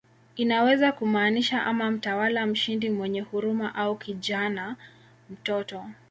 Inaweza 0.35 0.91
kumaanisha 0.91 1.63
ama 1.65 1.91
"mtawala 1.91 2.45
mshindi 2.45 2.89
mwenye 2.89 3.21
huruma" 3.21 3.75
au 3.75 3.95
"kijana, 3.97 4.75
mtoto". 5.29 5.85